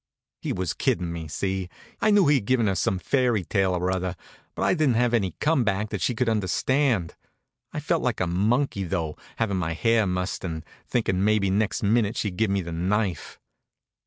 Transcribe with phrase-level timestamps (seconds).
[0.41, 1.69] He was kiddin' me, see?
[2.01, 4.15] I knew he'd given her some fairy tale or other,
[4.55, 7.13] but I didn't have any come back that she could understand.
[7.71, 12.17] I felt like a monkey though, having my hair mussed and thinkin' maybe next minute
[12.17, 13.37] she'd give me the knife.